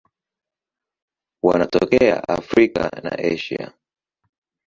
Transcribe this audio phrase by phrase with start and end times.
[1.45, 3.73] Wanatokea Afrika na Asia.